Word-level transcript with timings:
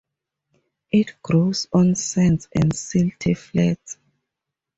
It 0.91 1.21
grows 1.21 1.67
on 1.71 1.93
sands 1.93 2.47
and 2.55 2.71
silty 2.73 3.37
flats. 3.37 3.97